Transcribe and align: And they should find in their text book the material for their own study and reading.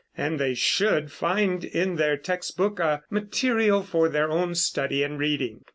And 0.17 0.39
they 0.39 0.55
should 0.55 1.11
find 1.11 1.63
in 1.63 1.95
their 1.95 2.17
text 2.17 2.57
book 2.57 2.77
the 2.77 3.01
material 3.11 3.83
for 3.83 4.09
their 4.09 4.31
own 4.31 4.55
study 4.55 5.03
and 5.03 5.19
reading. 5.19 5.61